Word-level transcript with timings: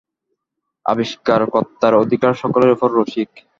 আবিষ্কারকর্তার 0.85 1.93
অধিকার 1.95 2.33
সকলের 2.33 2.71
উপর– 2.71 2.95
রসিক। 2.97 3.29